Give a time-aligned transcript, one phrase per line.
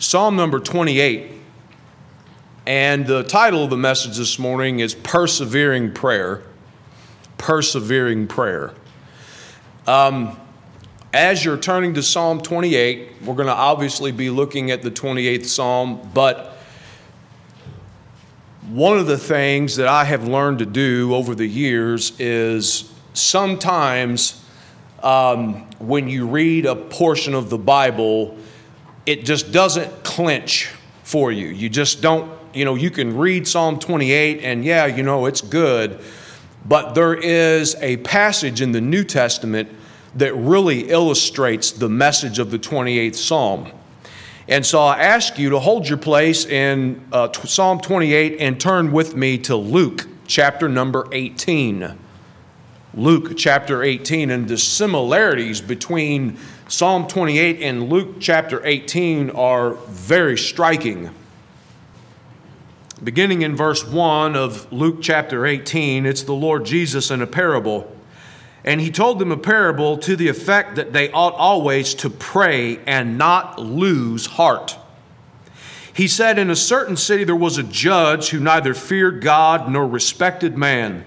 [0.00, 1.32] Psalm number 28.
[2.66, 6.44] And the title of the message this morning is Persevering Prayer.
[7.36, 8.74] Persevering Prayer.
[9.88, 10.38] Um,
[11.12, 15.46] as you're turning to Psalm 28, we're going to obviously be looking at the 28th
[15.46, 16.58] Psalm, but
[18.68, 24.44] one of the things that I have learned to do over the years is sometimes
[25.02, 28.38] um, when you read a portion of the Bible,
[29.08, 30.70] it just doesn't clinch
[31.02, 31.46] for you.
[31.46, 35.40] You just don't, you know, you can read Psalm 28 and yeah, you know, it's
[35.40, 35.98] good,
[36.66, 39.70] but there is a passage in the New Testament
[40.16, 43.72] that really illustrates the message of the 28th Psalm.
[44.46, 48.92] And so I ask you to hold your place in uh, Psalm 28 and turn
[48.92, 51.98] with me to Luke chapter number 18.
[52.92, 56.36] Luke chapter 18 and the similarities between
[56.70, 61.08] Psalm 28 and Luke chapter 18 are very striking.
[63.02, 67.90] Beginning in verse 1 of Luke chapter 18, it's the Lord Jesus in a parable.
[68.64, 72.80] And he told them a parable to the effect that they ought always to pray
[72.84, 74.76] and not lose heart.
[75.94, 79.88] He said, In a certain city there was a judge who neither feared God nor
[79.88, 81.06] respected man.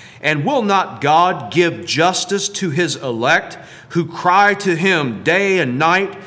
[0.21, 3.57] And will not God give justice to his elect
[3.89, 6.17] who cry to him day and night?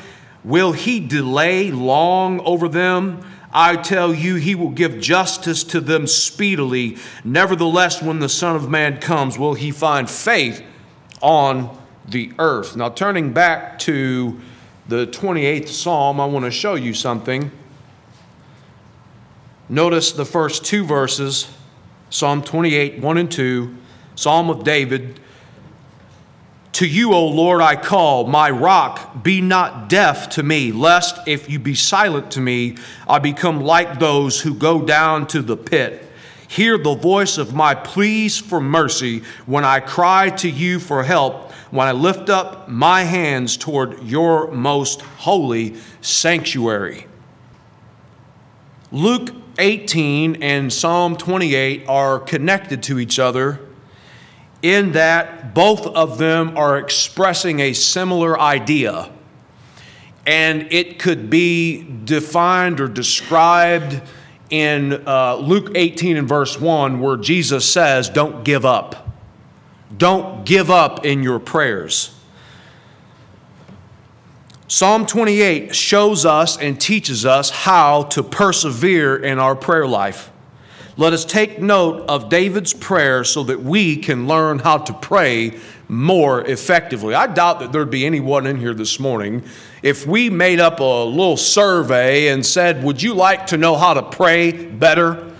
[0.43, 3.25] Will he delay long over them?
[3.51, 6.97] I tell you, he will give justice to them speedily.
[7.23, 10.61] Nevertheless, when the Son of Man comes, will he find faith
[11.21, 12.75] on the earth?
[12.75, 14.39] Now, turning back to
[14.89, 17.49] the 28th Psalm, I want to show you something.
[19.69, 21.49] Notice the first two verses
[22.09, 23.75] Psalm 28, 1 and 2,
[24.15, 25.19] Psalm of David.
[26.73, 31.49] To you, O Lord, I call, my rock, be not deaf to me, lest if
[31.49, 32.75] you be silent to me,
[33.07, 36.05] I become like those who go down to the pit.
[36.49, 41.51] Hear the voice of my pleas for mercy when I cry to you for help,
[41.71, 47.07] when I lift up my hands toward your most holy sanctuary.
[48.91, 53.64] Luke 18 and Psalm 28 are connected to each other
[54.61, 59.11] in that both of them are expressing a similar idea.
[60.25, 64.01] And it could be defined or described
[64.49, 69.07] in uh, Luke 18 and verse 1, where Jesus says, Don't give up.
[69.95, 72.11] Don't give up in your prayers.
[74.67, 80.31] Psalm 28 shows us and teaches us how to persevere in our prayer life.
[80.97, 85.59] Let us take note of David's prayer so that we can learn how to pray
[85.89, 87.13] more effectively.
[87.13, 89.43] I doubt that there'd be anyone in here this morning
[89.83, 93.93] if we made up a little survey and said, Would you like to know how
[93.93, 95.33] to pray better?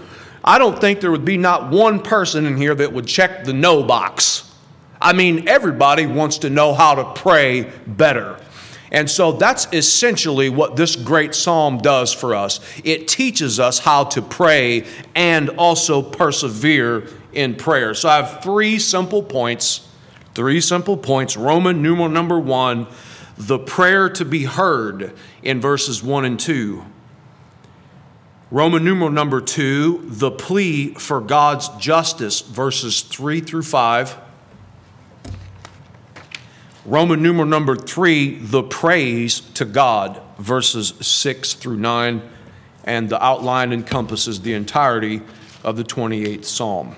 [0.43, 3.53] I don't think there would be not one person in here that would check the
[3.53, 4.53] no box.
[5.01, 8.41] I mean, everybody wants to know how to pray better.
[8.91, 12.59] And so that's essentially what this great psalm does for us.
[12.83, 14.85] It teaches us how to pray
[15.15, 17.93] and also persevere in prayer.
[17.93, 19.87] So I have three simple points.
[20.33, 21.37] Three simple points.
[21.37, 22.87] Roman numeral number one,
[23.37, 26.85] the prayer to be heard in verses one and two.
[28.51, 34.17] Roman numeral number two, the plea for God's justice, verses three through five.
[36.85, 42.21] Roman numeral number three, the praise to God, verses six through nine,
[42.83, 45.21] and the outline encompasses the entirety
[45.63, 46.95] of the 28th Psalm.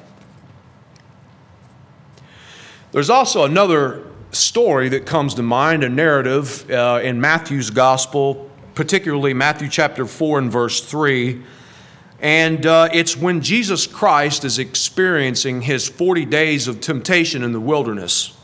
[2.92, 9.34] There's also another story that comes to mind, a narrative uh, in Matthew's Gospel, particularly
[9.34, 11.42] Matthew chapter 4 and verse 3.
[12.19, 17.60] And uh, it's when Jesus Christ is experiencing his 40 days of temptation in the
[17.60, 18.37] wilderness.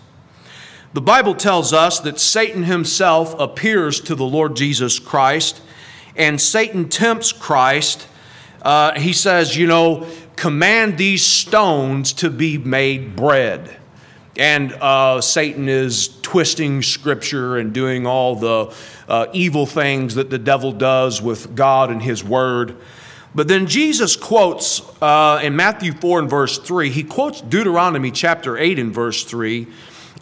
[0.94, 5.60] The Bible tells us that Satan himself appears to the Lord Jesus Christ,
[6.16, 8.07] and Satan tempts Christ.
[8.62, 10.06] Uh, he says, You know,
[10.36, 13.75] command these stones to be made bread.
[14.38, 18.75] And uh, Satan is twisting scripture and doing all the
[19.10, 22.78] uh, evil things that the devil does with God and his word.
[23.34, 28.60] But then Jesus quotes uh, in Matthew 4 and verse 3, he quotes Deuteronomy chapter
[28.60, 29.68] 8 and verse 3.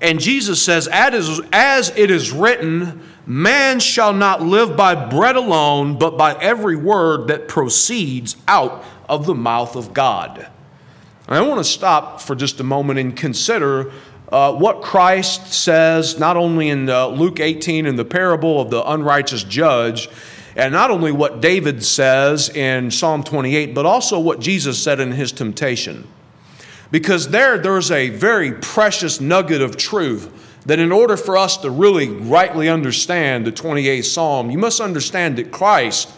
[0.02, 6.18] And Jesus says, As, it is written, man shall not live by bread alone, but
[6.18, 10.48] by every word that proceeds out of the mouth of God.
[11.28, 13.92] And I want to stop for just a moment and consider
[14.32, 18.84] uh, what Christ says, not only in uh, Luke 18 in the parable of the
[18.90, 20.10] unrighteous judge,
[20.56, 25.12] and not only what David says in Psalm 28, but also what Jesus said in
[25.12, 26.08] his temptation.
[26.92, 31.72] Because there, there's a very precious nugget of truth that in order for us to
[31.72, 36.12] really rightly understand the 28th Psalm, you must understand that Christ,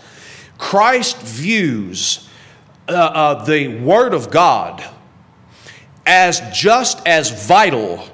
[0.57, 2.27] Christ views
[2.89, 4.83] uh, uh, the Word of God
[6.05, 8.05] as just as vital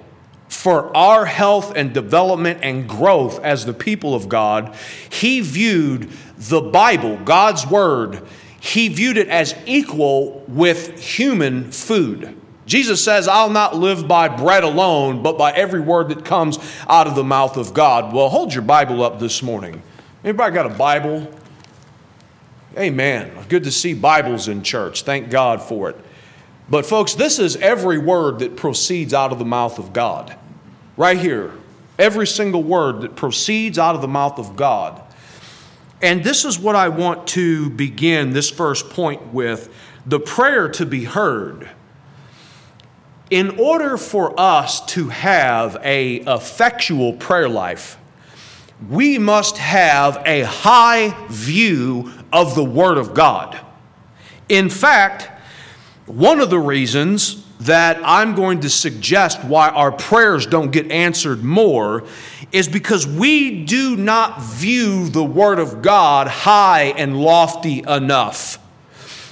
[0.47, 4.75] for our health and development and growth as the people of God,
[5.09, 8.21] he viewed the Bible, God's Word,
[8.59, 12.35] he viewed it as equal with human food.
[12.69, 17.07] Jesus says, I'll not live by bread alone, but by every word that comes out
[17.07, 18.13] of the mouth of God.
[18.13, 19.81] Well, hold your Bible up this morning.
[20.23, 21.33] Anybody got a Bible?
[22.77, 23.31] Amen.
[23.49, 25.01] Good to see Bibles in church.
[25.01, 25.97] Thank God for it.
[26.69, 30.37] But, folks, this is every word that proceeds out of the mouth of God.
[30.95, 31.53] Right here.
[31.97, 35.01] Every single word that proceeds out of the mouth of God.
[36.03, 39.73] And this is what I want to begin this first point with
[40.05, 41.71] the prayer to be heard.
[43.29, 47.97] In order for us to have a effectual prayer life,
[48.89, 53.59] we must have a high view of the Word of God.
[54.47, 55.29] In fact,
[56.05, 61.43] one of the reasons that I'm going to suggest why our prayers don't get answered
[61.43, 62.05] more
[62.51, 68.57] is because we do not view the Word of God high and lofty enough.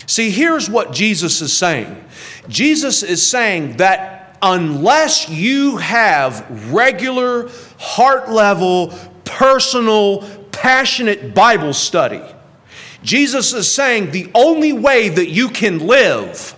[0.05, 2.03] See, here's what Jesus is saying
[2.49, 8.93] Jesus is saying that unless you have regular, heart level,
[9.25, 10.21] personal,
[10.51, 12.21] passionate Bible study,
[13.03, 16.55] Jesus is saying the only way that you can live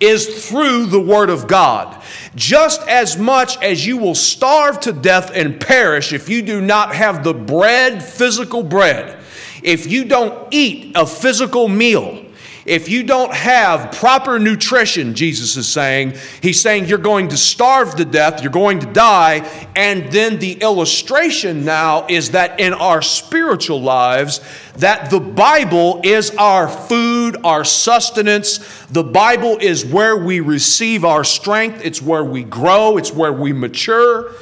[0.00, 2.02] is through the Word of God.
[2.34, 6.94] Just as much as you will starve to death and perish if you do not
[6.94, 9.18] have the bread, physical bread,
[9.62, 12.23] if you don't eat a physical meal,
[12.66, 17.96] if you don't have proper nutrition, Jesus is saying, He's saying you're going to starve
[17.96, 19.46] to death, you're going to die.
[19.76, 24.40] And then the illustration now is that in our spiritual lives,
[24.76, 28.58] that the Bible is our food, our sustenance.
[28.86, 33.52] The Bible is where we receive our strength, it's where we grow, it's where we
[33.52, 34.32] mature.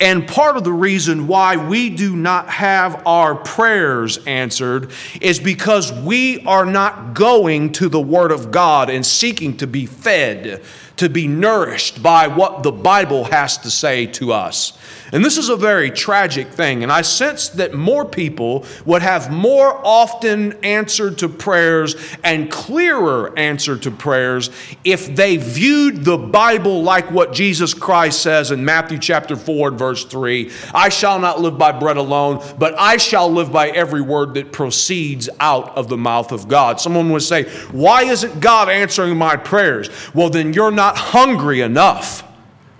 [0.00, 5.92] And part of the reason why we do not have our prayers answered is because
[5.92, 10.62] we are not going to the Word of God and seeking to be fed,
[10.98, 14.78] to be nourished by what the Bible has to say to us.
[15.12, 16.82] And this is a very tragic thing.
[16.82, 23.36] And I sense that more people would have more often answered to prayers and clearer
[23.38, 24.50] answer to prayers
[24.84, 29.78] if they viewed the Bible like what Jesus Christ says in Matthew chapter 4 and
[29.78, 34.02] verse 3 I shall not live by bread alone, but I shall live by every
[34.02, 36.80] word that proceeds out of the mouth of God.
[36.80, 39.88] Someone would say, Why isn't God answering my prayers?
[40.14, 42.27] Well, then you're not hungry enough.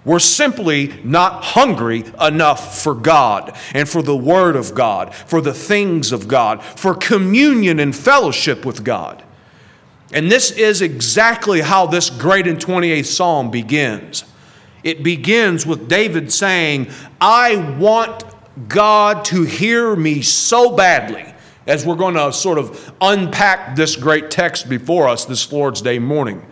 [0.08, 5.52] We're simply not hungry enough for God and for the Word of God, for the
[5.52, 9.22] things of God, for communion and fellowship with God.
[10.10, 14.24] And this is exactly how this great and 28th Psalm begins.
[14.82, 16.88] It begins with David saying,
[17.20, 18.24] I want
[18.66, 21.34] God to hear me so badly,
[21.66, 25.98] as we're going to sort of unpack this great text before us this Lord's Day
[25.98, 26.46] morning.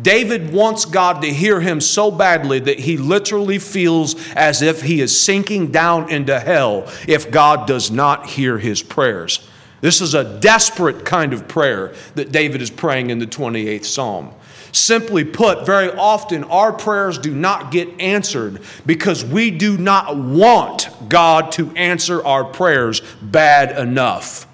[0.00, 5.00] David wants God to hear him so badly that he literally feels as if he
[5.00, 9.46] is sinking down into hell if God does not hear his prayers.
[9.80, 14.34] This is a desperate kind of prayer that David is praying in the 28th Psalm.
[14.72, 20.88] Simply put, very often our prayers do not get answered because we do not want
[21.08, 24.47] God to answer our prayers bad enough.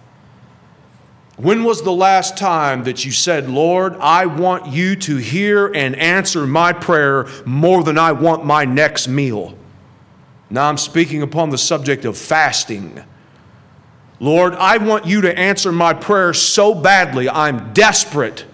[1.37, 5.97] When was the last time that you said, Lord, I want you to hear and
[5.97, 9.59] answer my prayer more than I want my next meal?
[10.49, 13.03] Now I'm speaking upon the subject of fasting.
[14.21, 18.45] Lord, I want you to answer my prayer so badly, I'm desperate.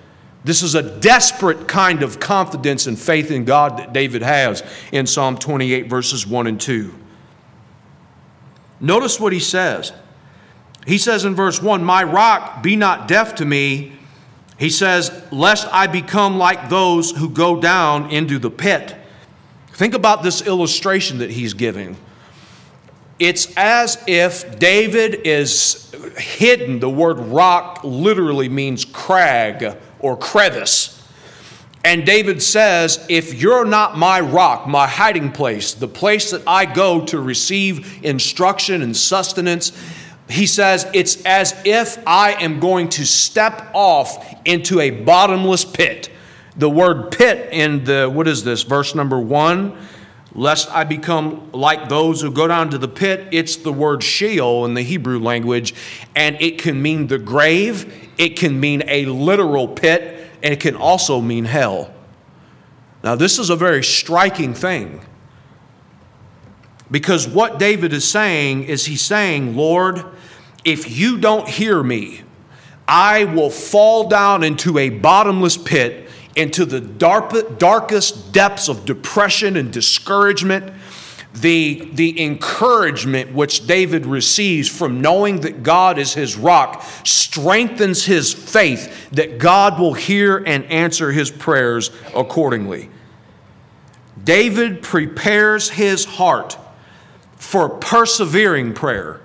[0.42, 5.06] This is a desperate kind of confidence and faith in God that David has in
[5.06, 6.94] Psalm 28, verses 1 and 2.
[8.80, 9.92] Notice what he says.
[10.86, 13.92] He says in verse 1 My rock, be not deaf to me,
[14.58, 18.96] He says, Lest I become like those who go down into the pit.
[19.72, 21.96] Think about this illustration that he's giving.
[23.18, 26.80] It's as if David is hidden.
[26.80, 30.96] The word rock literally means crag or crevice.
[31.84, 36.66] And David says, If you're not my rock, my hiding place, the place that I
[36.66, 39.72] go to receive instruction and sustenance,
[40.32, 46.10] he says, It's as if I am going to step off into a bottomless pit.
[46.56, 49.76] The word pit in the, what is this, verse number one?
[50.32, 54.64] Lest I become like those who go down to the pit, it's the word Sheol
[54.64, 55.74] in the Hebrew language,
[56.14, 60.76] and it can mean the grave, it can mean a literal pit and it can
[60.76, 61.92] also mean hell.
[63.02, 65.04] Now, this is a very striking thing
[66.90, 70.04] because what David is saying is he's saying, Lord,
[70.64, 72.22] if you don't hear me,
[72.88, 79.56] I will fall down into a bottomless pit, into the dark, darkest depths of depression
[79.56, 80.72] and discouragement
[81.34, 88.34] the, the encouragement which David receives from knowing that God is his rock strengthens his
[88.34, 92.90] faith that God will hear and answer his prayers accordingly.
[94.22, 96.58] David prepares his heart
[97.40, 99.20] for persevering prayer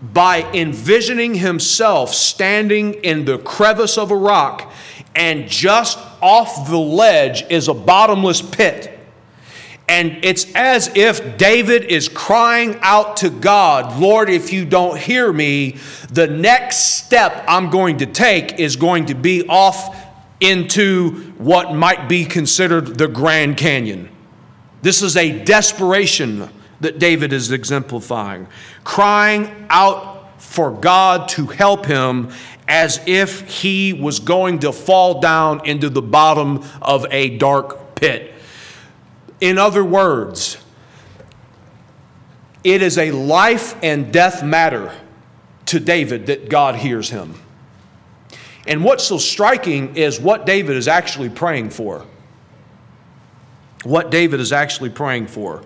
[0.00, 4.72] by envisioning himself standing in the crevice of a rock,
[5.16, 8.96] and just off the ledge is a bottomless pit
[9.88, 15.32] and it's as if David is crying out to God, Lord, if you don't hear
[15.32, 15.76] me,
[16.10, 19.96] the next step I'm going to take is going to be off
[20.40, 24.10] into what might be considered the Grand Canyon.
[24.82, 28.46] This is a desperation that David is exemplifying,
[28.84, 32.30] crying out for God to help him
[32.68, 38.32] as if he was going to fall down into the bottom of a dark pit.
[39.40, 40.58] In other words,
[42.64, 44.92] it is a life and death matter
[45.66, 47.34] to David that God hears him.
[48.66, 52.04] And what's so striking is what David is actually praying for.
[53.84, 55.62] What David is actually praying for.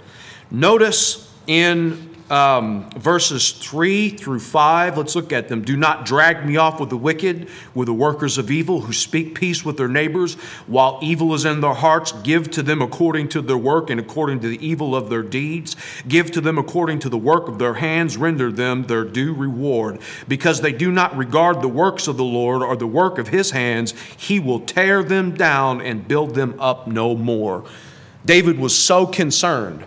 [0.51, 4.97] Notice in um, verses 3 through 5.
[4.97, 5.63] Let's look at them.
[5.63, 9.35] Do not drag me off with the wicked, with the workers of evil who speak
[9.35, 10.35] peace with their neighbors
[10.67, 12.13] while evil is in their hearts.
[12.23, 15.75] Give to them according to their work and according to the evil of their deeds.
[16.07, 18.17] Give to them according to the work of their hands.
[18.17, 20.01] Render them their due reward.
[20.29, 23.51] Because they do not regard the works of the Lord or the work of his
[23.51, 27.65] hands, he will tear them down and build them up no more.
[28.25, 29.85] David was so concerned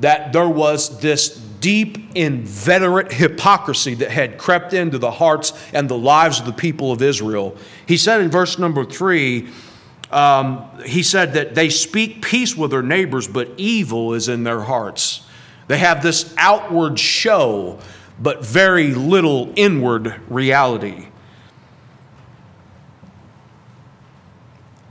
[0.00, 1.28] that there was this
[1.60, 6.90] deep, inveterate hypocrisy that had crept into the hearts and the lives of the people
[6.90, 7.56] of Israel.
[7.86, 9.48] He said in verse number three,
[10.10, 14.62] um, he said that they speak peace with their neighbors, but evil is in their
[14.62, 15.24] hearts.
[15.68, 17.78] They have this outward show,
[18.18, 21.06] but very little inward reality.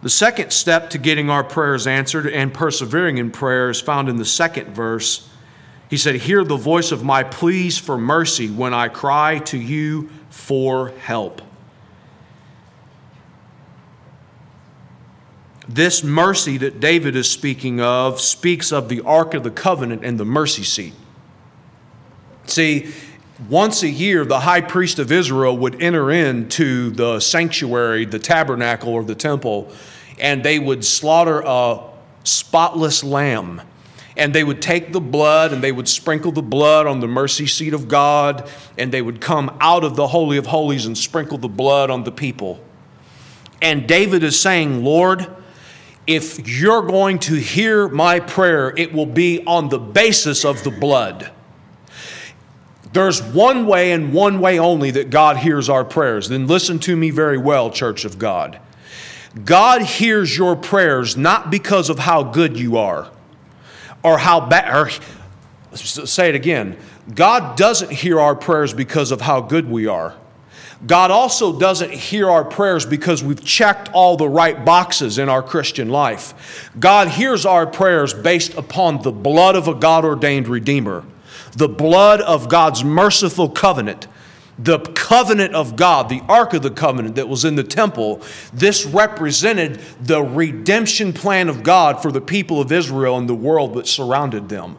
[0.01, 4.15] The second step to getting our prayers answered and persevering in prayer is found in
[4.15, 5.29] the second verse
[5.89, 10.09] he said, Hear the voice of my pleas for mercy when I cry to you
[10.29, 11.41] for help.
[15.67, 20.19] This mercy that David is speaking of speaks of the Ark of the Covenant and
[20.19, 20.93] the mercy seat.
[22.45, 22.91] See,
[23.47, 28.93] once a year, the high priest of Israel would enter into the sanctuary, the tabernacle,
[28.93, 29.71] or the temple,
[30.19, 31.79] and they would slaughter a
[32.23, 33.61] spotless lamb
[34.19, 37.47] and they would take the blood and they would sprinkle the blood on the mercy
[37.47, 41.37] seat of God, and they would come out of the Holy of Holies and sprinkle
[41.37, 42.61] the blood on the people.
[43.61, 45.25] And David is saying, Lord,
[46.05, 50.71] if you're going to hear my prayer, it will be on the basis of the
[50.71, 51.31] blood.
[52.91, 56.29] There's one way and one way only that God hears our prayers.
[56.29, 58.59] Then listen to me very well, Church of God.
[59.45, 63.11] God hears your prayers not because of how good you are
[64.01, 64.89] or how bad, or
[65.75, 66.77] say it again.
[67.13, 70.15] God doesn't hear our prayers because of how good we are.
[70.85, 75.43] God also doesn't hear our prayers because we've checked all the right boxes in our
[75.43, 76.71] Christian life.
[76.79, 81.03] God hears our prayers based upon the blood of a God ordained Redeemer,
[81.55, 84.07] the blood of God's merciful covenant
[84.61, 88.21] the covenant of God, the Ark of the Covenant that was in the temple,
[88.53, 93.75] this represented the redemption plan of God for the people of Israel and the world
[93.75, 94.75] that surrounded them.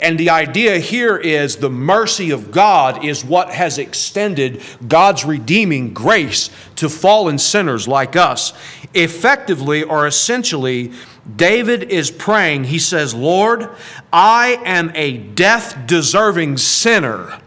[0.00, 5.92] And the idea here is the mercy of God is what has extended God's redeeming
[5.92, 8.52] grace to fallen sinners like us.
[8.94, 10.92] Effectively or essentially,
[11.36, 12.64] David is praying.
[12.64, 13.70] He says, Lord,
[14.12, 17.40] I am a death deserving sinner.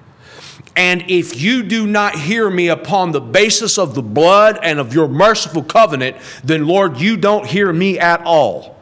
[0.75, 4.93] And if you do not hear me upon the basis of the blood and of
[4.93, 8.80] your merciful covenant, then Lord, you don't hear me at all.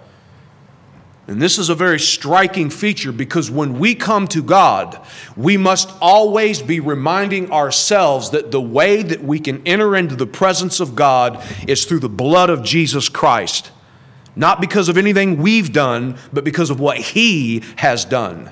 [1.30, 5.00] And this is a very striking feature because when we come to God,
[5.38, 10.26] we must always be reminding ourselves that the way that we can enter into the
[10.26, 13.70] presence of God is through the blood of Jesus Christ.
[14.36, 18.52] Not because of anything we've done, but because of what He has done.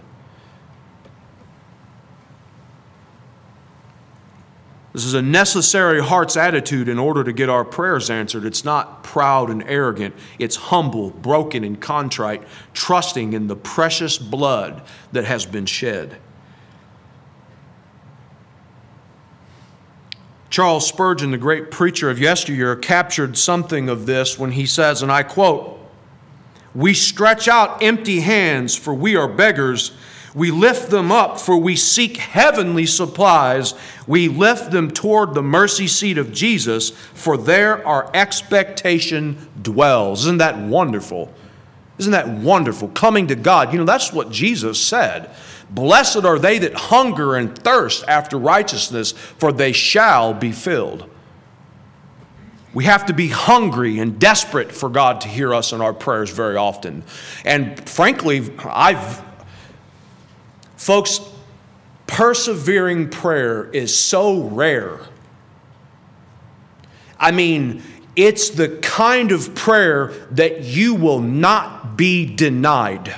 [4.98, 8.46] This is a necessary heart's attitude in order to get our prayers answered.
[8.46, 12.42] It's not proud and arrogant, it's humble, broken, and contrite,
[12.74, 16.18] trusting in the precious blood that has been shed.
[20.50, 25.12] Charles Spurgeon, the great preacher of yesteryear, captured something of this when he says, and
[25.12, 25.80] I quote,
[26.74, 29.92] We stretch out empty hands, for we are beggars
[30.38, 33.74] we lift them up, for we seek heavenly supplies.
[34.06, 40.26] We lift them toward the mercy seat of Jesus, for there our expectation dwells.
[40.26, 41.34] Isn't that wonderful?
[41.98, 42.90] Isn't that wonderful?
[42.90, 43.74] Coming to God.
[43.74, 45.32] You know, that's what Jesus said.
[45.72, 51.10] Blessed are they that hunger and thirst after righteousness, for they shall be filled.
[52.76, 56.30] We have to be hungry and desperate for God to hear us in our prayers
[56.30, 57.02] very often.
[57.44, 59.24] And frankly, I've
[60.88, 61.20] Folks,
[62.06, 65.02] persevering prayer is so rare.
[67.20, 67.84] I mean,
[68.16, 73.14] it's the kind of prayer that you will not be denied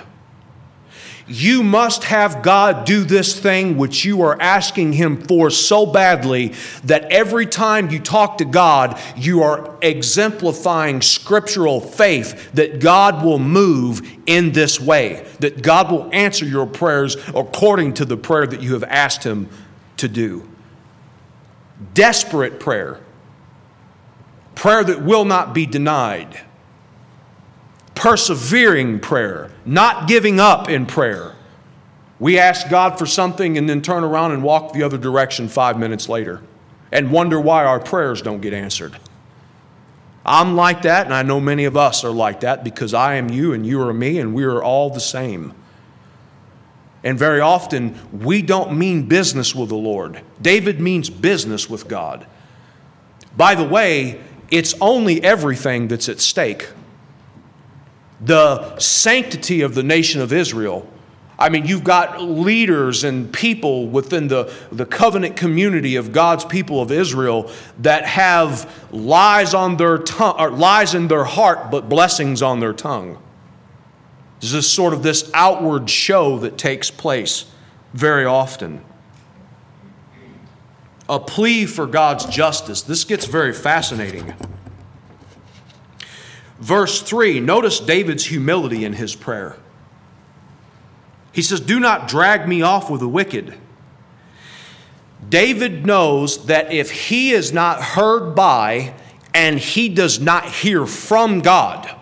[1.30, 6.54] you must have God do this thing which you are asking Him for so badly
[6.84, 13.38] that every time you talk to God, you are exemplifying scriptural faith that God will
[13.38, 18.62] move in this way, that God will answer your prayers according to the prayer that
[18.62, 19.50] you have asked Him
[19.98, 20.50] to do.
[21.94, 23.00] Desperate prayer,
[24.56, 26.42] prayer that will not be denied
[28.00, 31.36] persevering prayer, not giving up in prayer.
[32.18, 35.78] We ask God for something and then turn around and walk the other direction five
[35.78, 36.42] minutes later
[36.94, 38.98] and wonder why our prayers don't get answered.
[40.26, 43.30] I'm like that, and I know many of us are like that because I am
[43.30, 45.54] you and you are me, and we are all the same.
[47.04, 50.22] And very often, we don't mean business with the Lord.
[50.42, 52.26] David means business with God.
[53.36, 56.70] By the way, it's only everything that's at stake
[58.22, 60.88] the sanctity of the nation of Israel.
[61.38, 66.82] I mean, you've got leaders and people within the, the covenant community of God's people
[66.82, 72.42] of Israel that have lies on their tongue, or lies in their heart, but blessings
[72.42, 73.18] on their tongue.
[74.42, 77.46] This is sort of this outward show that takes place
[77.94, 78.84] very often.
[81.08, 82.82] A plea for God's justice.
[82.82, 84.34] This gets very fascinating.
[86.60, 89.58] Verse 3, notice David's humility in his prayer.
[91.32, 93.58] He says, Do not drag me off with the wicked.
[95.28, 98.94] David knows that if he is not heard by
[99.34, 101.96] and he does not hear from God,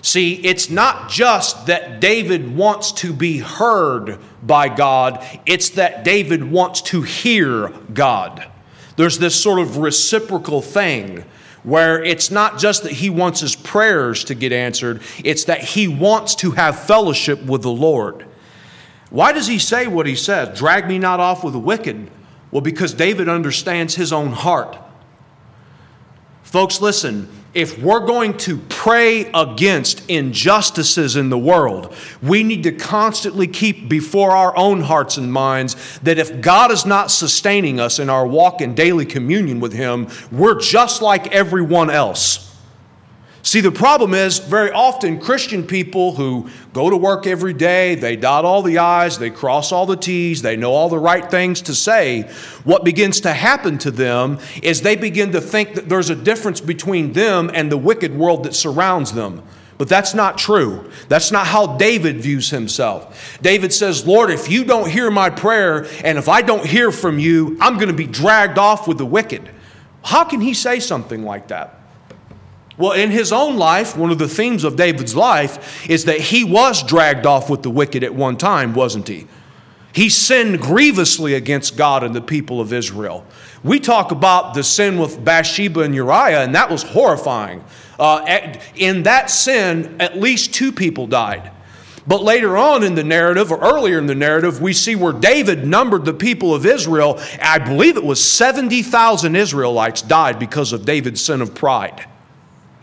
[0.00, 6.44] see, it's not just that David wants to be heard by God, it's that David
[6.44, 8.50] wants to hear God.
[8.96, 11.24] There's this sort of reciprocal thing
[11.68, 15.86] where it's not just that he wants his prayers to get answered, it's that he
[15.86, 18.24] wants to have fellowship with the Lord.
[19.10, 20.58] Why does he say what he says?
[20.58, 22.10] Drag me not off with the wicked.
[22.50, 24.78] Well, because David understands his own heart.
[26.42, 27.28] Folks, listen,
[27.58, 31.92] if we're going to pray against injustices in the world,
[32.22, 36.86] we need to constantly keep before our own hearts and minds that if God is
[36.86, 41.90] not sustaining us in our walk in daily communion with Him, we're just like everyone
[41.90, 42.47] else.
[43.48, 48.14] See, the problem is very often Christian people who go to work every day, they
[48.14, 51.62] dot all the I's, they cross all the T's, they know all the right things
[51.62, 52.24] to say.
[52.64, 56.60] What begins to happen to them is they begin to think that there's a difference
[56.60, 59.42] between them and the wicked world that surrounds them.
[59.78, 60.90] But that's not true.
[61.08, 63.38] That's not how David views himself.
[63.40, 67.18] David says, Lord, if you don't hear my prayer and if I don't hear from
[67.18, 69.48] you, I'm going to be dragged off with the wicked.
[70.04, 71.77] How can he say something like that?
[72.78, 76.44] Well, in his own life, one of the themes of David's life is that he
[76.44, 79.26] was dragged off with the wicked at one time, wasn't he?
[79.92, 83.26] He sinned grievously against God and the people of Israel.
[83.64, 87.64] We talk about the sin with Bathsheba and Uriah, and that was horrifying.
[87.98, 91.50] Uh, in that sin, at least two people died.
[92.06, 95.66] But later on in the narrative, or earlier in the narrative, we see where David
[95.66, 97.20] numbered the people of Israel.
[97.42, 102.07] I believe it was 70,000 Israelites died because of David's sin of pride.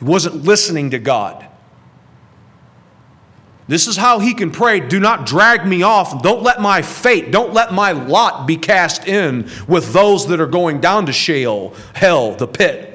[0.05, 1.47] Wasn't listening to God.
[3.67, 6.21] This is how he can pray Do not drag me off.
[6.21, 10.47] Don't let my fate, don't let my lot be cast in with those that are
[10.47, 12.91] going down to Sheol, hell, the pit.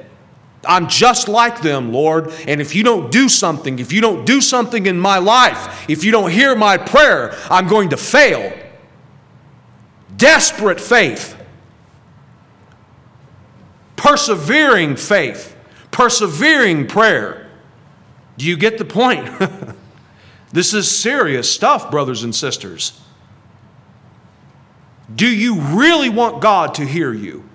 [0.65, 2.31] I'm just like them, Lord.
[2.47, 6.03] And if you don't do something, if you don't do something in my life, if
[6.03, 8.53] you don't hear my prayer, I'm going to fail.
[10.15, 11.35] Desperate faith,
[13.95, 15.50] persevering faith,
[16.01, 17.47] persevering prayer.
[18.35, 19.29] Do you get the point?
[20.53, 22.99] This is serious stuff, brothers and sisters.
[25.15, 27.45] Do you really want God to hear you?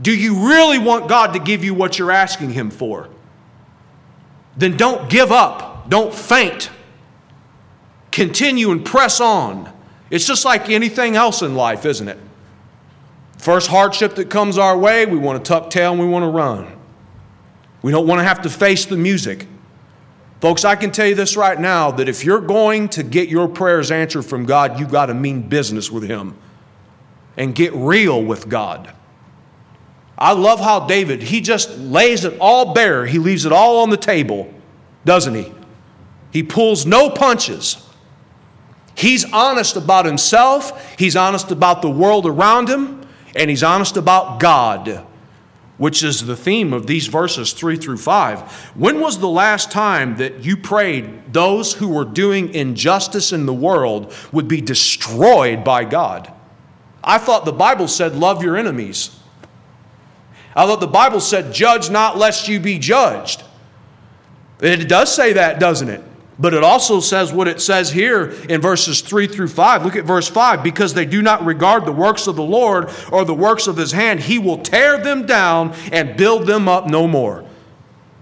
[0.00, 3.08] Do you really want God to give you what you're asking Him for?
[4.56, 6.70] Then don't give up, don't faint.
[8.12, 9.68] Continue and press on.
[10.08, 12.18] It's just like anything else in life, isn't it?
[13.38, 16.30] First hardship that comes our way, we want to tuck tail and we want to
[16.30, 16.79] run.
[17.82, 19.46] We don't want to have to face the music.
[20.40, 23.46] Folks, I can tell you this right now that if you're going to get your
[23.46, 26.34] prayers answered from God, you've got to mean business with Him
[27.36, 28.92] and get real with God.
[30.18, 33.06] I love how David, he just lays it all bare.
[33.06, 34.52] He leaves it all on the table,
[35.06, 35.50] doesn't he?
[36.30, 37.86] He pulls no punches.
[38.94, 43.00] He's honest about himself, he's honest about the world around him,
[43.34, 45.06] and he's honest about God
[45.80, 48.40] which is the theme of these verses 3 through 5.
[48.76, 53.54] When was the last time that you prayed those who were doing injustice in the
[53.54, 56.30] world would be destroyed by God?
[57.02, 59.18] I thought the Bible said, Love your enemies.
[60.54, 63.42] I thought the Bible said, Judge not lest you be judged.
[64.60, 66.04] It does say that, doesn't it?
[66.40, 69.84] But it also says what it says here in verses 3 through 5.
[69.84, 70.62] Look at verse 5.
[70.62, 73.92] Because they do not regard the works of the Lord or the works of his
[73.92, 77.44] hand, he will tear them down and build them up no more.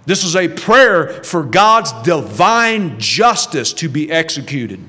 [0.04, 4.81] This is a prayer for God's divine justice to be executed.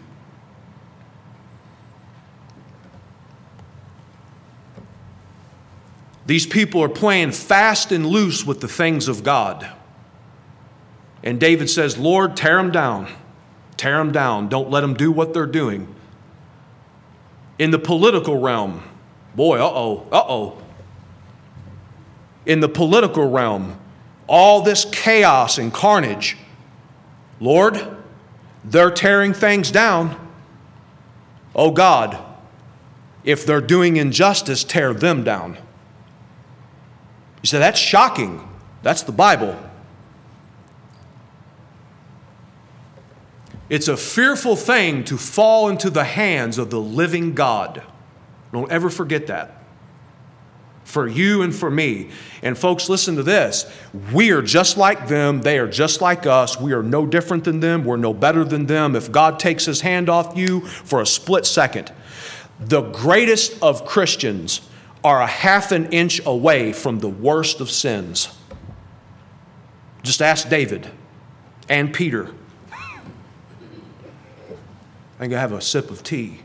[6.25, 9.69] These people are playing fast and loose with the things of God.
[11.23, 13.11] And David says, Lord, tear them down.
[13.77, 14.49] Tear them down.
[14.49, 15.93] Don't let them do what they're doing.
[17.57, 18.83] In the political realm,
[19.35, 20.61] boy, uh oh, uh oh.
[22.45, 23.77] In the political realm,
[24.27, 26.37] all this chaos and carnage,
[27.39, 27.97] Lord,
[28.63, 30.27] they're tearing things down.
[31.53, 32.17] Oh God,
[33.23, 35.57] if they're doing injustice, tear them down.
[37.41, 38.47] You say, that's shocking.
[38.83, 39.57] That's the Bible.
[43.69, 47.83] It's a fearful thing to fall into the hands of the living God.
[48.51, 49.63] Don't ever forget that.
[50.85, 52.09] For you and for me.
[52.41, 53.71] And folks, listen to this.
[54.11, 55.41] We are just like them.
[55.41, 56.59] They are just like us.
[56.59, 57.85] We are no different than them.
[57.85, 58.95] We're no better than them.
[58.95, 61.93] If God takes his hand off you for a split second,
[62.59, 64.61] the greatest of Christians
[65.03, 68.35] are a half an inch away from the worst of sins.
[70.01, 70.89] Just ask David
[71.69, 72.33] and Peter
[75.19, 76.39] Think I have a sip of tea.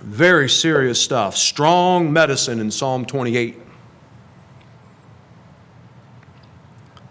[0.00, 1.36] Very serious stuff.
[1.36, 3.60] Strong medicine in Psalm 28.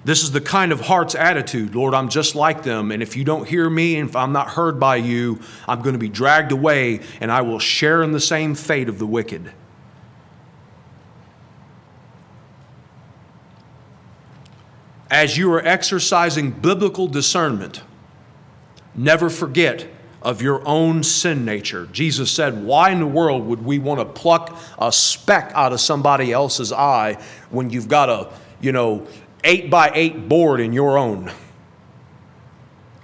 [0.04, 1.76] This is the kind of heart's attitude.
[1.76, 2.91] Lord, I'm just like them.
[2.91, 5.93] And if you don't hear me, and if I'm not heard by you, I'm going
[5.93, 9.52] to be dragged away and I will share in the same fate of the wicked.
[15.12, 17.82] As you are exercising biblical discernment,
[18.97, 19.88] Never forget
[20.23, 21.88] of your own sin nature.
[21.91, 25.79] Jesus said, Why in the world would we want to pluck a speck out of
[25.79, 29.07] somebody else's eye when you've got a, you know,
[29.43, 31.31] eight by eight board in your own?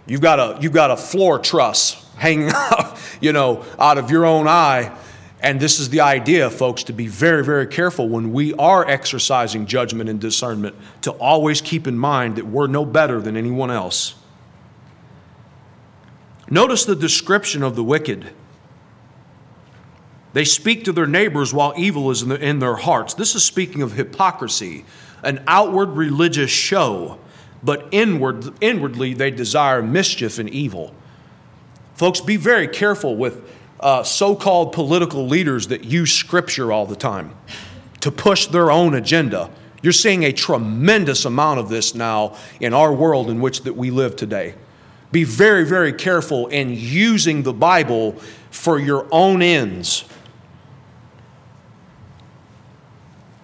[0.05, 4.25] You've got a, you've got a floor truss hanging out, you know, out of your
[4.25, 4.97] own eye.
[5.39, 9.65] And this is the idea, folks, to be very, very careful when we are exercising
[9.65, 14.15] judgment and discernment, to always keep in mind that we're no better than anyone else.
[16.49, 18.31] Notice the description of the wicked.
[20.33, 23.13] They speak to their neighbors while evil is in, the, in their hearts.
[23.13, 24.85] This is speaking of hypocrisy.
[25.23, 27.17] an outward religious show,
[27.63, 30.93] but inward, inwardly they desire mischief and evil.
[31.95, 36.95] Folks, be very careful with uh, so called political leaders that use scripture all the
[36.95, 37.35] time
[38.01, 39.49] to push their own agenda.
[39.81, 43.91] You're seeing a tremendous amount of this now in our world in which that we
[43.91, 44.55] live today.
[45.13, 48.13] Be very, very careful in using the Bible
[48.49, 50.05] for your own ends.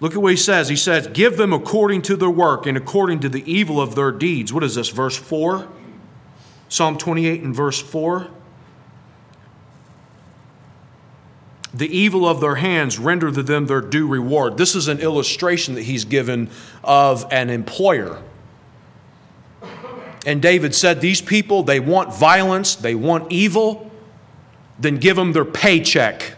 [0.00, 0.68] Look at what he says.
[0.68, 4.10] He says, Give them according to their work and according to the evil of their
[4.10, 4.52] deeds.
[4.52, 5.68] What is this, verse 4?
[6.68, 8.26] Psalm 28 and verse 4.
[11.72, 14.56] The evil of their hands render to them their due reward.
[14.56, 16.50] This is an illustration that he's given
[16.82, 18.20] of an employer.
[20.26, 23.90] And David said, These people, they want violence, they want evil,
[24.78, 26.34] then give them their paycheck.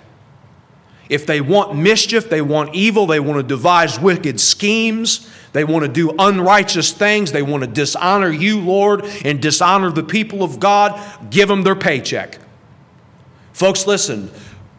[1.09, 5.85] If they want mischief, they want evil, they want to devise wicked schemes, they want
[5.85, 10.59] to do unrighteous things, they want to dishonor you, Lord, and dishonor the people of
[10.59, 10.99] God,
[11.31, 12.39] give them their paycheck.
[13.53, 14.31] Folks, listen,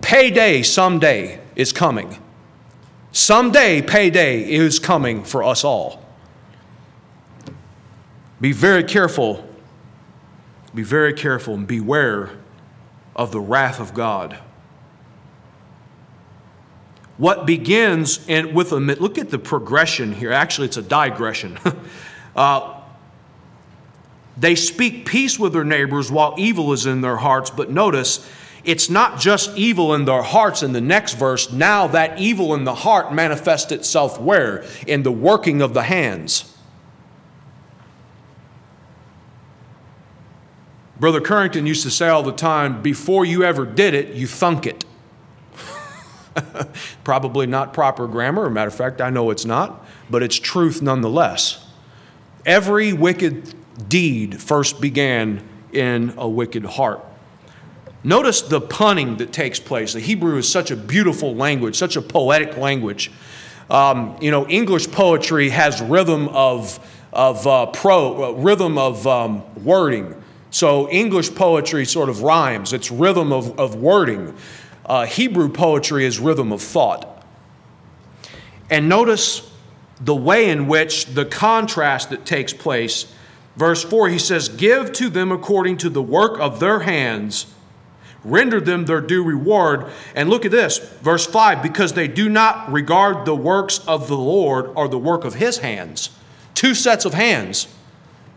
[0.01, 2.17] payday someday is coming.
[3.11, 6.02] Someday, payday is coming for us all.
[8.43, 9.47] Be very careful.
[10.75, 12.32] Be very careful and beware
[13.15, 14.38] of the wrath of God
[17.17, 20.34] what begins and with a look at the progression here.
[20.34, 21.58] Actually, it's a digression.
[22.36, 22.82] uh,
[24.36, 28.29] they speak peace with their neighbors while evil is in their hearts, but notice
[28.65, 31.49] it's not just evil in their hearts in the next verse.
[31.49, 34.65] Now that evil in the heart manifests itself where?
[34.86, 36.52] In the working of the hands.
[40.99, 44.67] Brother Currington used to say all the time before you ever did it, you thunk
[44.67, 44.86] it.
[47.03, 48.45] Probably not proper grammar.
[48.45, 51.65] A matter of fact, I know it's not, but it's truth nonetheless.
[52.45, 53.56] Every wicked
[53.89, 57.03] deed first began in a wicked heart.
[58.03, 59.93] Notice the punning that takes place.
[59.93, 63.12] The Hebrew is such a beautiful language, such a poetic language.
[63.69, 69.63] Um, you know, English poetry has rhythm of, of uh, pro, uh, rhythm of um,
[69.63, 70.21] wording.
[70.53, 72.73] So English poetry sort of rhymes.
[72.73, 74.35] It's rhythm of, of wording.
[74.85, 77.25] Uh, Hebrew poetry is rhythm of thought.
[78.69, 79.51] And notice
[79.99, 83.11] the way in which the contrast that takes place.
[83.55, 87.51] Verse 4, he says, Give to them according to the work of their hands,
[88.23, 89.91] render them their due reward.
[90.13, 94.17] And look at this, verse 5, because they do not regard the works of the
[94.17, 96.11] Lord or the work of his hands.
[96.53, 97.67] Two sets of hands.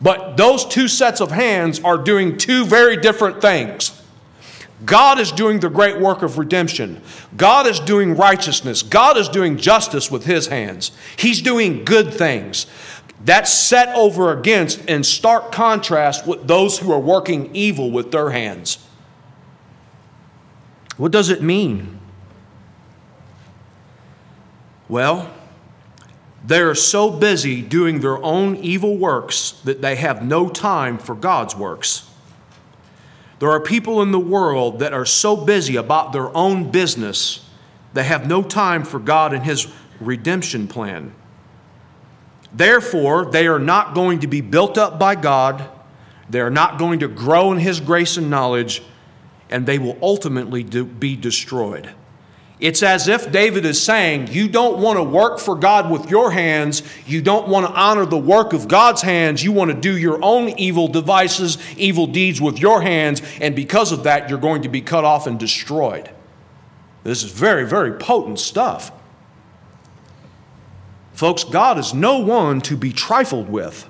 [0.00, 4.02] But those two sets of hands are doing two very different things.
[4.84, 7.00] God is doing the great work of redemption.
[7.36, 8.82] God is doing righteousness.
[8.82, 10.92] God is doing justice with his hands.
[11.16, 12.66] He's doing good things.
[13.24, 18.30] That's set over against in stark contrast with those who are working evil with their
[18.30, 18.86] hands.
[20.98, 21.98] What does it mean?
[24.88, 25.32] Well,
[26.46, 31.14] they are so busy doing their own evil works that they have no time for
[31.14, 32.08] God's works.
[33.40, 37.48] There are people in the world that are so busy about their own business,
[37.92, 39.66] they have no time for God and His
[40.00, 41.14] redemption plan.
[42.52, 45.68] Therefore, they are not going to be built up by God,
[46.30, 48.82] they are not going to grow in His grace and knowledge,
[49.50, 51.90] and they will ultimately be destroyed.
[52.58, 56.30] It's as if David is saying, You don't want to work for God with your
[56.30, 56.82] hands.
[57.06, 59.44] You don't want to honor the work of God's hands.
[59.44, 63.20] You want to do your own evil devices, evil deeds with your hands.
[63.42, 66.10] And because of that, you're going to be cut off and destroyed.
[67.04, 68.90] This is very, very potent stuff.
[71.12, 73.88] Folks, God is no one to be trifled with.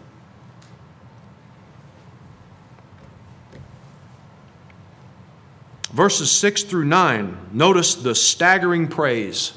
[5.97, 9.55] Verses 6 through 9, notice the staggering praise.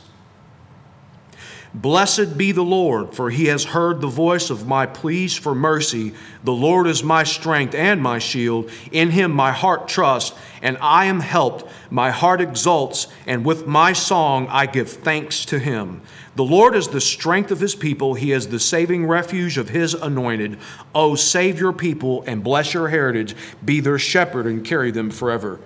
[1.73, 6.13] Blessed be the Lord, for he has heard the voice of my pleas for mercy.
[6.45, 8.71] The Lord is my strength and my shield.
[8.89, 11.69] In him my heart trusts, and I am helped.
[11.89, 16.01] My heart exults, and with my song I give thanks to him.
[16.37, 18.13] The Lord is the strength of his people.
[18.13, 20.57] He is the saving refuge of his anointed.
[20.95, 23.35] Oh, save your people and bless your heritage.
[23.65, 25.59] Be their shepherd and carry them forever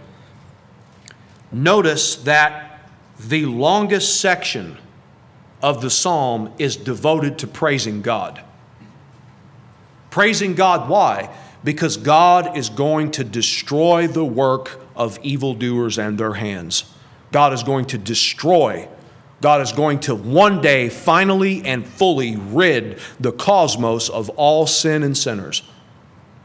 [1.54, 2.82] notice that
[3.20, 4.78] the longest section
[5.62, 8.44] of the psalm is devoted to praising God.
[10.10, 11.34] Praising God, why?
[11.64, 16.84] Because God is going to destroy the work of evildoers and their hands.
[17.32, 18.88] God is going to destroy
[19.44, 25.04] God is going to one day finally and fully rid the cosmos of all sin
[25.04, 25.64] and sinners.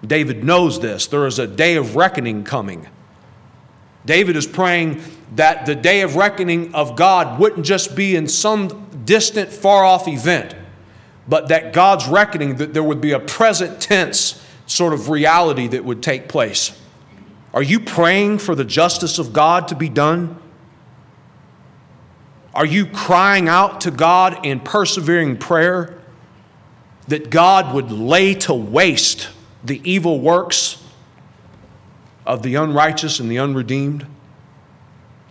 [0.04, 1.06] David knows this.
[1.06, 2.88] There is a day of reckoning coming.
[4.08, 5.02] David is praying
[5.34, 10.08] that the day of reckoning of God wouldn't just be in some distant, far off
[10.08, 10.56] event,
[11.28, 15.84] but that God's reckoning, that there would be a present tense sort of reality that
[15.84, 16.80] would take place.
[17.52, 20.40] Are you praying for the justice of God to be done?
[22.54, 25.98] Are you crying out to God in persevering prayer
[27.08, 29.28] that God would lay to waste
[29.62, 30.77] the evil works
[32.28, 34.06] of the unrighteous and the unredeemed?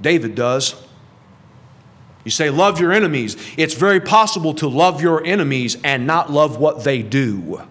[0.01, 0.75] David does.
[2.25, 3.37] You say, love your enemies.
[3.55, 7.61] It's very possible to love your enemies and not love what they do.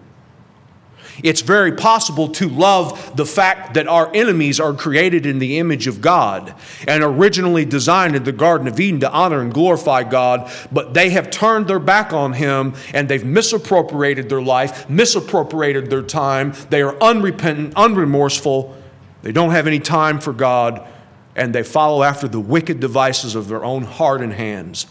[1.23, 5.87] It's very possible to love the fact that our enemies are created in the image
[5.87, 6.53] of God
[6.87, 11.09] and originally designed in the Garden of Eden to honor and glorify God, but they
[11.09, 16.53] have turned their back on Him and they've misappropriated their life, misappropriated their time.
[16.69, 18.75] They are unrepentant, unremorseful.
[19.21, 20.87] They don't have any time for God
[21.35, 24.87] and they follow after the wicked devices of their own heart and hands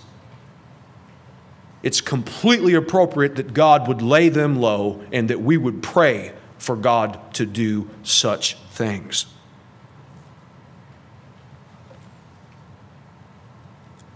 [1.86, 6.74] it's completely appropriate that God would lay them low and that we would pray for
[6.74, 9.26] God to do such things.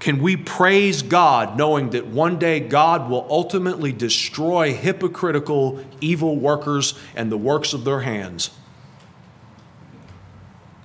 [0.01, 6.99] Can we praise God knowing that one day God will ultimately destroy hypocritical, evil workers
[7.15, 8.51] and the works of their hands?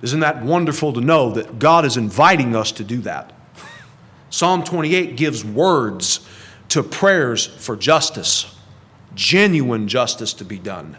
[0.02, 3.32] Isn't that wonderful to know that God is inviting us to do that?
[4.28, 6.26] Psalm 28 gives words
[6.68, 8.54] to prayers for justice,
[9.14, 10.96] genuine justice to be done.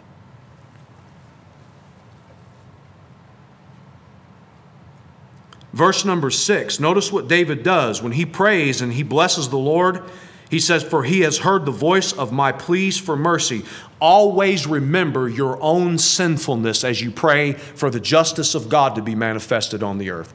[5.72, 8.02] Verse number six, notice what David does.
[8.02, 10.02] When he prays and he blesses the Lord,
[10.50, 13.64] he says, For he has heard the voice of my pleas for mercy.
[14.00, 19.14] Always remember your own sinfulness as you pray for the justice of God to be
[19.14, 20.34] manifested on the earth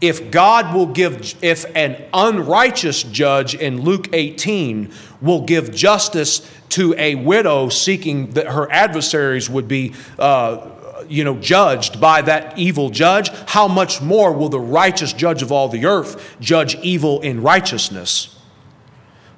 [0.00, 6.94] if God will give, if an unrighteous judge in Luke 18 will give justice to
[6.96, 10.68] a widow seeking that her adversaries would be, uh,
[11.08, 15.50] you know, judged by that evil judge, how much more will the righteous judge of
[15.50, 18.37] all the earth judge evil in righteousness?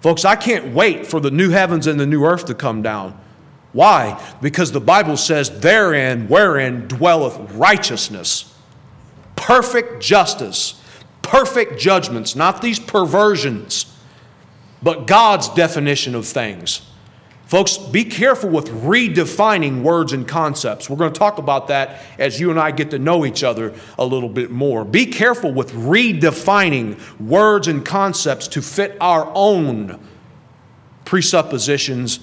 [0.01, 3.19] Folks, I can't wait for the new heavens and the new earth to come down.
[3.73, 4.21] Why?
[4.41, 8.51] Because the Bible says, therein, wherein dwelleth righteousness
[9.51, 10.81] perfect justice,
[11.23, 13.87] perfect judgments, not these perversions,
[14.83, 16.83] but God's definition of things.
[17.51, 20.89] Folks, be careful with redefining words and concepts.
[20.89, 23.75] We're going to talk about that as you and I get to know each other
[23.99, 24.85] a little bit more.
[24.85, 29.99] Be careful with redefining words and concepts to fit our own
[31.05, 32.21] presuppositions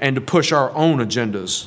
[0.00, 1.66] and to push our own agendas.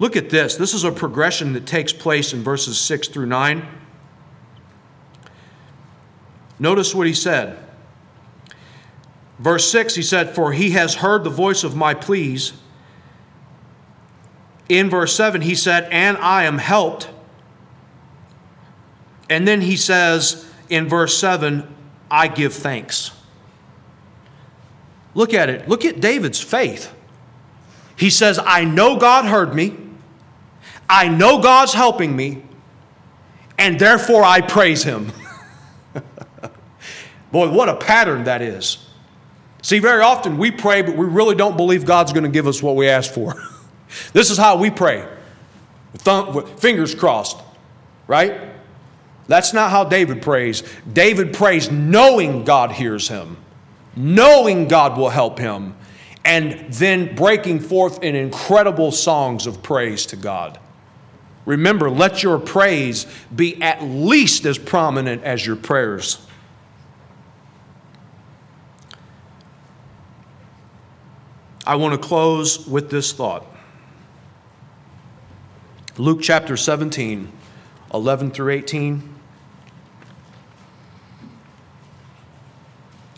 [0.00, 0.56] Look at this.
[0.56, 3.64] This is a progression that takes place in verses 6 through 9.
[6.58, 7.67] Notice what he said.
[9.38, 12.52] Verse 6, he said, For he has heard the voice of my pleas.
[14.68, 17.08] In verse 7, he said, And I am helped.
[19.30, 21.74] And then he says in verse 7,
[22.10, 23.12] I give thanks.
[25.14, 25.68] Look at it.
[25.68, 26.92] Look at David's faith.
[27.96, 29.76] He says, I know God heard me.
[30.88, 32.42] I know God's helping me,
[33.58, 35.12] and therefore I praise Him.
[37.32, 38.87] Boy, what a pattern that is.
[39.62, 42.62] See, very often we pray, but we really don't believe God's going to give us
[42.62, 43.34] what we ask for.
[44.12, 45.06] this is how we pray
[45.94, 47.38] thumb, fingers crossed,
[48.06, 48.40] right?
[49.26, 50.62] That's not how David prays.
[50.90, 53.36] David prays knowing God hears him,
[53.94, 55.74] knowing God will help him,
[56.24, 60.58] and then breaking forth in incredible songs of praise to God.
[61.44, 66.26] Remember, let your praise be at least as prominent as your prayers.
[71.68, 73.44] I want to close with this thought.
[75.98, 77.30] Luke chapter 17,
[77.92, 79.16] 11 through 18.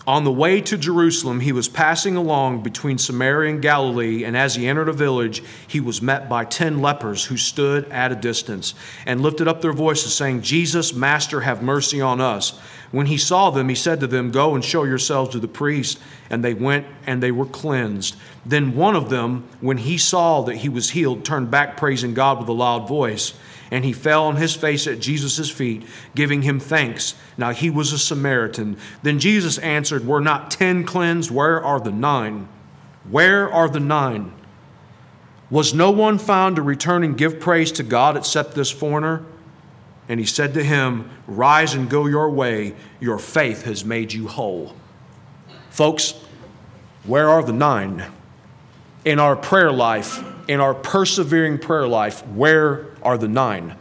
[0.04, 4.56] On the way to Jerusalem, he was passing along between Samaria and Galilee, and as
[4.56, 8.74] he entered a village, he was met by ten lepers who stood at a distance
[9.06, 12.58] and lifted up their voices, saying, Jesus, Master, have mercy on us.
[12.92, 16.00] When he saw them, he said to them, Go and show yourselves to the priest.
[16.28, 18.16] And they went and they were cleansed.
[18.44, 22.40] Then one of them, when he saw that he was healed, turned back, praising God
[22.40, 23.34] with a loud voice.
[23.70, 25.84] and he fell on his face at Jesus' feet,
[26.16, 27.14] giving him thanks.
[27.38, 28.76] Now he was a Samaritan.
[29.04, 31.30] Then Jesus answered, Were not ten cleansed?
[31.30, 32.48] Where are the nine?
[33.08, 34.32] Where are the nine?
[35.50, 39.24] Was no one found to return and give praise to God except this foreigner?
[40.10, 42.74] And he said to him, Rise and go your way.
[42.98, 44.74] Your faith has made you whole.
[45.70, 46.14] Folks,
[47.04, 48.06] where are the nine?
[49.04, 53.76] In our prayer life, in our persevering prayer life, where are the nine?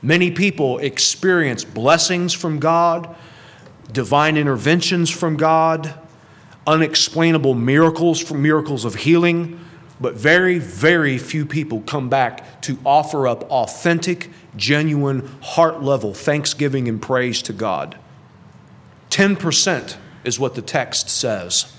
[0.00, 3.16] Many people experience blessings from God,
[3.90, 5.92] divine interventions from God,
[6.64, 9.58] unexplainable miracles from miracles of healing,
[10.00, 16.88] but very, very few people come back to offer up authentic, genuine, heart level thanksgiving
[16.88, 17.98] and praise to God.
[19.10, 21.74] 10% is what the text says.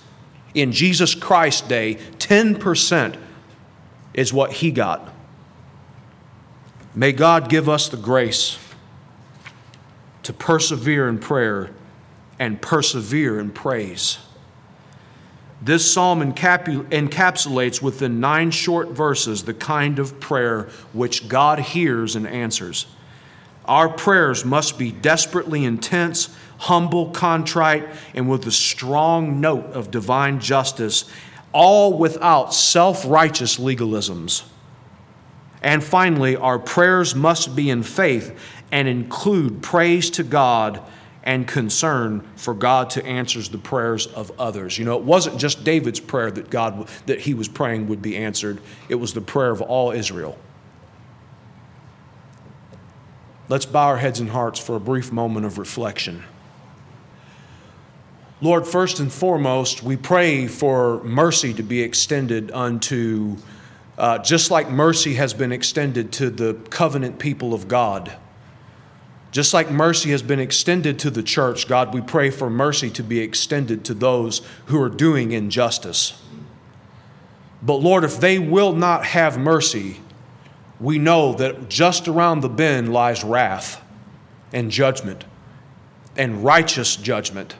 [0.53, 3.15] In Jesus Christ's day, 10%
[4.13, 5.13] is what he got.
[6.95, 8.57] May God give us the grace
[10.23, 11.69] to persevere in prayer
[12.39, 14.17] and persevere in praise.
[15.61, 22.25] This psalm encapsulates within nine short verses the kind of prayer which God hears and
[22.25, 22.85] answers.
[23.65, 30.39] Our prayers must be desperately intense, humble, contrite, and with a strong note of divine
[30.39, 31.05] justice,
[31.51, 34.43] all without self righteous legalisms.
[35.61, 38.37] And finally, our prayers must be in faith
[38.71, 40.81] and include praise to God
[41.23, 44.77] and concern for God to answer the prayers of others.
[44.77, 48.15] You know, it wasn't just David's prayer that God that he was praying would be
[48.15, 48.61] answered.
[48.87, 50.37] It was the prayer of all Israel.
[53.49, 56.23] Let's bow our heads and hearts for a brief moment of reflection.
[58.41, 63.35] Lord, first and foremost, we pray for mercy to be extended unto,
[63.97, 68.15] uh, just like mercy has been extended to the covenant people of God.
[69.31, 73.03] Just like mercy has been extended to the church, God, we pray for mercy to
[73.03, 76.19] be extended to those who are doing injustice.
[77.61, 80.01] But Lord, if they will not have mercy,
[80.79, 83.83] we know that just around the bend lies wrath
[84.51, 85.25] and judgment
[86.17, 87.55] and righteous judgment.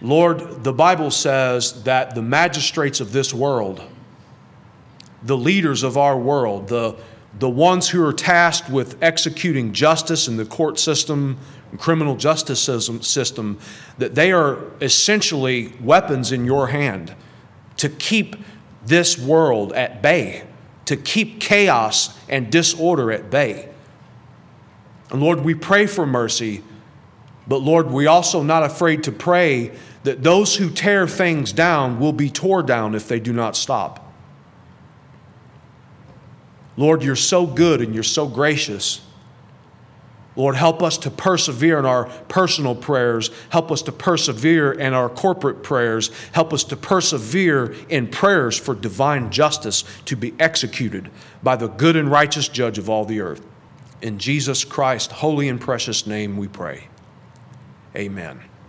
[0.00, 3.82] Lord, the Bible says that the magistrates of this world,
[5.22, 6.96] the leaders of our world, the
[7.38, 11.38] the ones who are tasked with executing justice in the court system,
[11.70, 13.58] and criminal justice system,
[13.98, 17.14] that they are essentially weapons in your hand
[17.76, 18.36] to keep
[18.86, 20.44] this world at bay,
[20.86, 23.68] to keep chaos and disorder at bay.
[25.10, 26.62] And Lord, we pray for mercy,
[27.46, 29.72] but Lord, we also not afraid to pray
[30.04, 34.07] that those who tear things down will be torn down if they do not stop.
[36.78, 39.00] Lord, you're so good and you're so gracious.
[40.36, 43.32] Lord, help us to persevere in our personal prayers.
[43.50, 46.12] Help us to persevere in our corporate prayers.
[46.30, 51.10] Help us to persevere in prayers for divine justice to be executed
[51.42, 53.44] by the good and righteous judge of all the earth.
[54.00, 56.86] In Jesus Christ's holy and precious name we pray.
[57.96, 58.47] Amen.